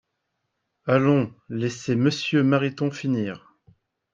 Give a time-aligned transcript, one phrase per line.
[0.87, 3.53] Allons, laissez Monsieur Mariton finir